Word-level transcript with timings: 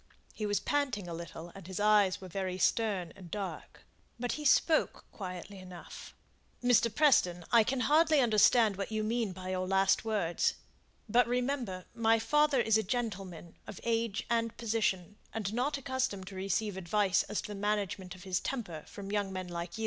He 0.33 0.47
was 0.47 0.59
panting 0.59 1.07
a 1.07 1.13
little, 1.13 1.51
and 1.53 1.67
his 1.67 1.79
eyes 1.79 2.19
were 2.19 2.27
very 2.27 2.57
stern 2.57 3.13
and 3.15 3.29
dark; 3.29 3.83
but 4.19 4.31
he 4.31 4.43
spoke 4.45 5.05
quietly 5.11 5.59
enough. 5.59 6.15
"Mr. 6.63 6.89
Preston, 6.91 7.45
I 7.51 7.63
can 7.63 7.81
hardly 7.81 8.19
understand 8.19 8.77
what 8.77 8.91
you 8.91 9.03
mean 9.03 9.31
by 9.31 9.49
your 9.49 9.67
last 9.67 10.03
words. 10.03 10.55
But, 11.07 11.27
remember, 11.27 11.85
my 11.93 12.17
father 12.17 12.59
is 12.59 12.79
a 12.79 12.81
gentleman 12.81 13.57
of 13.67 13.79
age 13.83 14.25
and 14.27 14.57
position, 14.57 15.17
and 15.35 15.53
not 15.53 15.77
accustomed 15.77 16.25
to 16.29 16.35
receive 16.35 16.77
advice 16.77 17.21
as 17.29 17.39
to 17.43 17.49
the 17.49 17.59
management 17.61 18.15
of 18.15 18.23
his 18.23 18.39
temper 18.39 18.83
from 18.87 19.11
young 19.11 19.31
men 19.31 19.49
like 19.49 19.77
you." 19.77 19.79